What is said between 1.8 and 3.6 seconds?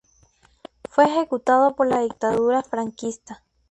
la dictadura franquista.